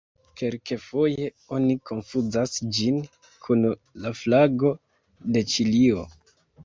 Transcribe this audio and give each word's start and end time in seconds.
Kelkfoje 0.39 1.27
oni 1.57 1.75
konfuzas 1.91 2.57
ĝin 2.77 2.97
kun 3.47 3.67
la 4.07 4.15
flago 4.23 4.73
de 5.37 5.45
Ĉilio. 5.53 6.09